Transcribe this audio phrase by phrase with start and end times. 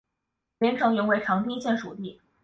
[0.57, 2.19] 连城原为长汀县属地。